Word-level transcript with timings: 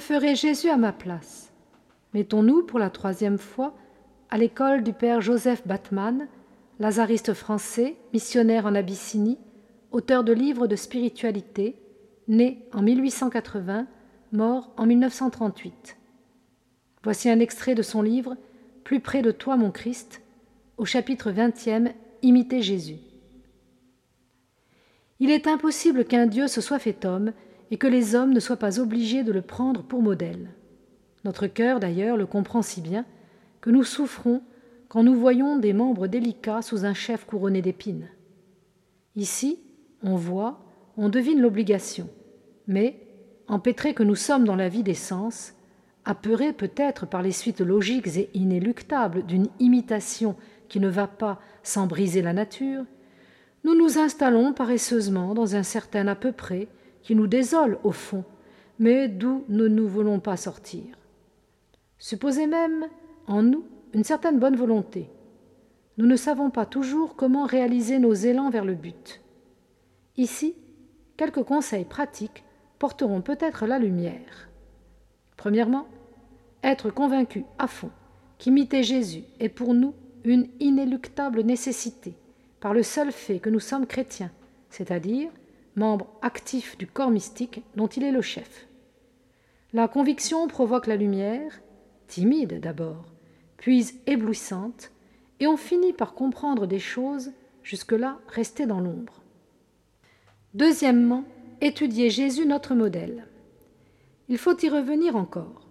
Ferait 0.00 0.36
Jésus 0.36 0.68
à 0.68 0.76
ma 0.76 0.92
place 0.92 1.52
Mettons-nous 2.14 2.62
pour 2.62 2.78
la 2.78 2.90
troisième 2.90 3.38
fois 3.38 3.74
à 4.30 4.38
l'école 4.38 4.82
du 4.82 4.92
père 4.92 5.20
Joseph 5.20 5.66
Batman, 5.66 6.28
lazariste 6.78 7.34
français, 7.34 7.96
missionnaire 8.12 8.66
en 8.66 8.74
Abyssinie, 8.74 9.38
auteur 9.90 10.24
de 10.24 10.32
livres 10.32 10.66
de 10.66 10.76
spiritualité, 10.76 11.76
né 12.28 12.66
en 12.72 12.82
1880, 12.82 13.86
mort 14.32 14.70
en 14.76 14.86
1938. 14.86 15.96
Voici 17.02 17.28
un 17.30 17.40
extrait 17.40 17.74
de 17.74 17.82
son 17.82 18.02
livre 18.02 18.36
Plus 18.84 19.00
près 19.00 19.22
de 19.22 19.30
toi, 19.30 19.56
mon 19.56 19.70
Christ, 19.70 20.22
au 20.76 20.84
chapitre 20.84 21.30
20e 21.30 21.92
Imiter 22.22 22.62
Jésus. 22.62 22.98
Il 25.20 25.30
est 25.30 25.46
impossible 25.46 26.04
qu'un 26.04 26.26
Dieu 26.26 26.46
se 26.46 26.60
soit 26.60 26.78
fait 26.78 27.04
homme 27.04 27.32
et 27.70 27.76
que 27.76 27.86
les 27.86 28.14
hommes 28.14 28.32
ne 28.32 28.40
soient 28.40 28.56
pas 28.56 28.80
obligés 28.80 29.22
de 29.22 29.32
le 29.32 29.42
prendre 29.42 29.82
pour 29.82 30.02
modèle. 30.02 30.50
Notre 31.24 31.46
cœur, 31.46 31.80
d'ailleurs, 31.80 32.16
le 32.16 32.26
comprend 32.26 32.62
si 32.62 32.80
bien 32.80 33.04
que 33.60 33.70
nous 33.70 33.84
souffrons 33.84 34.42
quand 34.88 35.02
nous 35.02 35.14
voyons 35.14 35.58
des 35.58 35.72
membres 35.72 36.06
délicats 36.06 36.62
sous 36.62 36.84
un 36.84 36.94
chef 36.94 37.26
couronné 37.26 37.60
d'épines. 37.60 38.08
Ici, 39.16 39.58
on 40.02 40.16
voit, 40.16 40.60
on 40.96 41.08
devine 41.08 41.40
l'obligation, 41.40 42.08
mais, 42.66 43.00
empêtrés 43.48 43.94
que 43.94 44.02
nous 44.02 44.14
sommes 44.14 44.44
dans 44.44 44.56
la 44.56 44.68
vie 44.68 44.82
des 44.82 44.94
sens, 44.94 45.54
apeurés 46.04 46.52
peut-être 46.52 47.06
par 47.06 47.22
les 47.22 47.32
suites 47.32 47.60
logiques 47.60 48.16
et 48.16 48.30
inéluctables 48.32 49.26
d'une 49.26 49.48
imitation 49.58 50.36
qui 50.68 50.80
ne 50.80 50.88
va 50.88 51.06
pas 51.06 51.38
sans 51.62 51.86
briser 51.86 52.22
la 52.22 52.32
nature, 52.32 52.84
nous 53.64 53.74
nous 53.74 53.98
installons 53.98 54.52
paresseusement 54.54 55.34
dans 55.34 55.56
un 55.56 55.62
certain 55.62 56.06
à 56.06 56.14
peu 56.14 56.32
près 56.32 56.68
qui 57.08 57.14
nous 57.14 57.26
désole 57.26 57.78
au 57.84 57.90
fond, 57.90 58.22
mais 58.78 59.08
d'où 59.08 59.46
ne 59.48 59.66
nous 59.66 59.88
voulons 59.88 60.20
pas 60.20 60.36
sortir? 60.36 60.84
Supposez 61.96 62.46
même 62.46 62.84
en 63.26 63.42
nous 63.42 63.64
une 63.94 64.04
certaine 64.04 64.38
bonne 64.38 64.56
volonté. 64.56 65.08
Nous 65.96 66.04
ne 66.04 66.16
savons 66.16 66.50
pas 66.50 66.66
toujours 66.66 67.16
comment 67.16 67.46
réaliser 67.46 67.98
nos 67.98 68.12
élans 68.12 68.50
vers 68.50 68.66
le 68.66 68.74
but. 68.74 69.22
Ici, 70.18 70.54
quelques 71.16 71.44
conseils 71.44 71.86
pratiques 71.86 72.44
porteront 72.78 73.22
peut-être 73.22 73.64
la 73.64 73.78
lumière. 73.78 74.50
Premièrement, 75.38 75.86
être 76.62 76.90
convaincu 76.90 77.46
à 77.58 77.68
fond 77.68 77.90
qu'imiter 78.36 78.82
Jésus 78.82 79.24
est 79.40 79.48
pour 79.48 79.72
nous 79.72 79.94
une 80.24 80.46
inéluctable 80.60 81.40
nécessité 81.40 82.12
par 82.60 82.74
le 82.74 82.82
seul 82.82 83.12
fait 83.12 83.38
que 83.38 83.48
nous 83.48 83.60
sommes 83.60 83.86
chrétiens, 83.86 84.30
c'est-à-dire 84.68 85.30
membres 85.78 86.08
actifs 86.22 86.76
du 86.76 86.86
corps 86.86 87.10
mystique 87.10 87.62
dont 87.76 87.86
il 87.86 88.04
est 88.04 88.12
le 88.12 88.22
chef. 88.22 88.66
La 89.72 89.88
conviction 89.88 90.48
provoque 90.48 90.86
la 90.86 90.96
lumière, 90.96 91.60
timide 92.06 92.60
d'abord, 92.60 93.04
puis 93.56 93.92
éblouissante, 94.06 94.90
et 95.40 95.46
on 95.46 95.56
finit 95.56 95.92
par 95.92 96.14
comprendre 96.14 96.66
des 96.66 96.78
choses 96.78 97.32
jusque-là 97.62 98.18
restées 98.28 98.66
dans 98.66 98.80
l'ombre. 98.80 99.22
Deuxièmement, 100.54 101.24
étudier 101.60 102.10
Jésus 102.10 102.46
notre 102.46 102.74
modèle. 102.74 103.26
Il 104.28 104.38
faut 104.38 104.56
y 104.58 104.68
revenir 104.68 105.16
encore. 105.16 105.66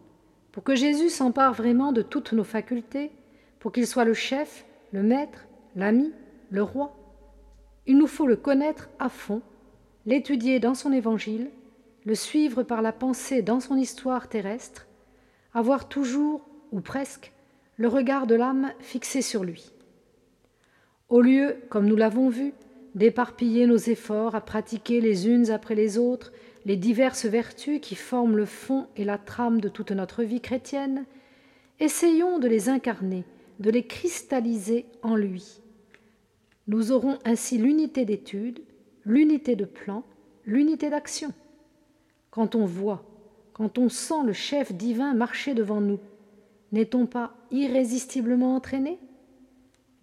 Pour 0.51 0.63
que 0.63 0.75
Jésus 0.75 1.09
s'empare 1.09 1.53
vraiment 1.53 1.91
de 1.91 2.01
toutes 2.01 2.33
nos 2.33 2.43
facultés, 2.43 3.11
pour 3.59 3.71
qu'il 3.71 3.87
soit 3.87 4.05
le 4.05 4.13
chef, 4.13 4.65
le 4.91 5.03
maître, 5.03 5.47
l'ami, 5.75 6.11
le 6.49 6.63
roi, 6.63 6.95
il 7.85 7.97
nous 7.97 8.07
faut 8.07 8.27
le 8.27 8.35
connaître 8.35 8.89
à 8.99 9.09
fond, 9.09 9.41
l'étudier 10.07 10.59
dans 10.59 10.73
son 10.73 10.91
évangile, 10.91 11.51
le 12.05 12.15
suivre 12.15 12.63
par 12.63 12.81
la 12.81 12.93
pensée 12.93 13.43
dans 13.43 13.59
son 13.59 13.75
histoire 13.75 14.29
terrestre, 14.29 14.87
avoir 15.53 15.87
toujours, 15.89 16.41
ou 16.71 16.79
presque, 16.79 17.33
le 17.75 17.89
regard 17.89 18.25
de 18.25 18.33
l'âme 18.33 18.71
fixé 18.79 19.21
sur 19.21 19.43
lui. 19.43 19.71
Au 21.09 21.21
lieu, 21.21 21.57
comme 21.69 21.85
nous 21.85 21.95
l'avons 21.95 22.29
vu, 22.29 22.53
d'éparpiller 22.95 23.67
nos 23.67 23.77
efforts 23.77 24.33
à 24.33 24.41
pratiquer 24.41 25.01
les 25.01 25.27
unes 25.27 25.51
après 25.51 25.75
les 25.75 25.97
autres 25.97 26.31
les 26.67 26.75
diverses 26.75 27.25
vertus 27.25 27.79
qui 27.81 27.95
forment 27.95 28.35
le 28.35 28.45
fond 28.45 28.87
et 28.97 29.05
la 29.05 29.17
trame 29.17 29.61
de 29.61 29.69
toute 29.69 29.91
notre 29.91 30.23
vie 30.23 30.41
chrétienne, 30.41 31.05
essayons 31.79 32.39
de 32.39 32.47
les 32.49 32.67
incarner, 32.67 33.23
de 33.61 33.69
les 33.69 33.87
cristalliser 33.87 34.85
en 35.01 35.15
lui. 35.15 35.61
Nous 36.67 36.91
aurons 36.91 37.19
ainsi 37.23 37.57
l'unité 37.57 38.03
d'étude, 38.03 38.59
l'unité 39.07 39.55
de 39.55 39.65
plan, 39.65 40.03
l'unité 40.45 40.89
d'action. 40.89 41.33
Quand 42.29 42.55
on 42.55 42.65
voit, 42.65 43.03
quand 43.53 43.77
on 43.77 43.89
sent 43.89 44.23
le 44.25 44.33
chef 44.33 44.73
divin 44.73 45.13
marcher 45.13 45.53
devant 45.53 45.81
nous, 45.81 45.99
n'est-on 46.71 47.05
pas 47.05 47.33
irrésistiblement 47.49 48.55
entraîné? 48.55 48.99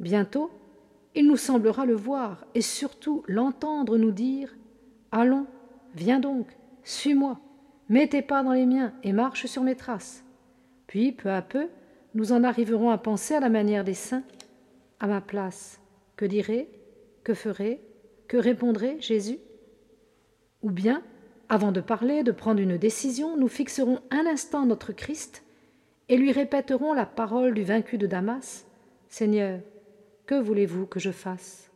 Bientôt, 0.00 0.50
il 1.14 1.28
nous 1.28 1.36
semblera 1.36 1.86
le 1.86 1.94
voir 1.94 2.44
et 2.54 2.62
surtout 2.62 3.22
l'entendre 3.28 3.98
nous 3.98 4.10
dire 4.10 4.56
Allons, 5.12 5.46
viens 5.94 6.18
donc, 6.18 6.46
suis-moi, 6.82 7.38
mets 7.88 8.08
tes 8.08 8.22
pas 8.22 8.42
dans 8.42 8.52
les 8.52 8.66
miens 8.66 8.92
et 9.04 9.12
marche 9.12 9.46
sur 9.46 9.62
mes 9.62 9.76
traces. 9.76 10.24
Puis, 10.86 11.12
peu 11.12 11.30
à 11.30 11.42
peu, 11.42 11.68
nous 12.14 12.32
en 12.32 12.42
arriverons 12.42 12.90
à 12.90 12.98
penser 12.98 13.34
à 13.34 13.40
la 13.40 13.48
manière 13.50 13.84
des 13.84 13.94
saints, 13.94 14.24
à 14.98 15.06
ma 15.06 15.20
place. 15.20 15.80
Que 16.16 16.24
dirait, 16.24 16.68
que 17.22 17.34
ferait, 17.34 17.80
que 18.28 18.36
répondrait 18.36 18.96
Jésus. 19.00 19.38
Ou 20.62 20.70
bien, 20.70 21.02
avant 21.48 21.72
de 21.72 21.80
parler, 21.80 22.22
de 22.22 22.32
prendre 22.32 22.60
une 22.60 22.76
décision, 22.76 23.36
nous 23.36 23.48
fixerons 23.48 24.00
un 24.10 24.26
instant 24.26 24.66
notre 24.66 24.92
Christ 24.92 25.42
et 26.08 26.16
lui 26.16 26.32
répéterons 26.32 26.92
la 26.92 27.06
parole 27.06 27.54
du 27.54 27.64
vaincu 27.64 27.98
de 27.98 28.06
Damas. 28.06 28.66
Seigneur, 29.08 29.60
que 30.26 30.34
voulez-vous 30.34 30.86
que 30.86 31.00
je 31.00 31.10
fasse? 31.10 31.70